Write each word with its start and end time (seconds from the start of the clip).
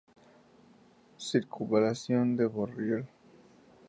Circunvalación 1.29 2.35
de 2.35 2.47
Borriol. 2.47 3.07